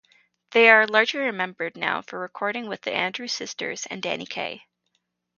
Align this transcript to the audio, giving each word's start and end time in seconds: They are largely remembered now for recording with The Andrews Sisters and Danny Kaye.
They 0.49 0.67
are 0.67 0.87
largely 0.87 1.19
remembered 1.19 1.77
now 1.77 2.01
for 2.01 2.17
recording 2.17 2.67
with 2.67 2.81
The 2.81 2.91
Andrews 2.91 3.33
Sisters 3.33 3.85
and 3.85 4.01
Danny 4.01 4.25
Kaye. 4.25 4.63